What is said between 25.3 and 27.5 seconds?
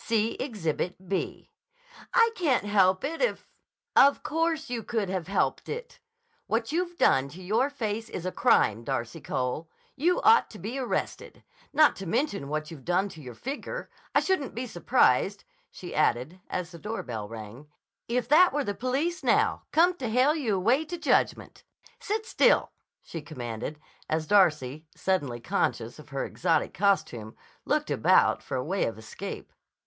conscious of her exotic costume,